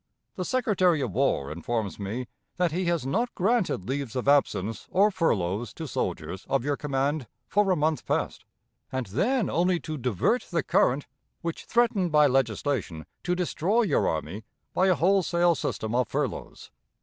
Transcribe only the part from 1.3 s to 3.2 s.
informs me that he has